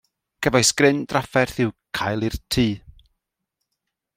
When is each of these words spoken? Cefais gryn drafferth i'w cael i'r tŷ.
Cefais 0.45 0.69
gryn 0.79 1.01
drafferth 1.11 1.61
i'w 1.65 1.73
cael 1.99 2.25
i'r 2.29 2.39
tŷ. 2.57 2.65